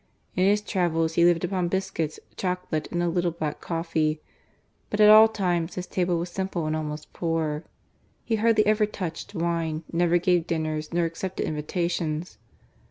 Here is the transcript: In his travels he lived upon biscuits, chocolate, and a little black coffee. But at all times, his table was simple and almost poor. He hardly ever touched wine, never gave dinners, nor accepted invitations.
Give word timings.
In 0.35 0.47
his 0.47 0.63
travels 0.63 1.13
he 1.13 1.23
lived 1.23 1.43
upon 1.43 1.67
biscuits, 1.67 2.19
chocolate, 2.35 2.87
and 2.91 3.03
a 3.03 3.07
little 3.07 3.29
black 3.29 3.61
coffee. 3.61 4.19
But 4.89 4.99
at 4.99 5.11
all 5.11 5.27
times, 5.27 5.75
his 5.75 5.85
table 5.85 6.17
was 6.17 6.29
simple 6.31 6.65
and 6.65 6.75
almost 6.75 7.13
poor. 7.13 7.65
He 8.25 8.37
hardly 8.37 8.65
ever 8.65 8.87
touched 8.87 9.35
wine, 9.35 9.83
never 9.93 10.17
gave 10.17 10.47
dinners, 10.47 10.91
nor 10.91 11.05
accepted 11.05 11.45
invitations. 11.45 12.39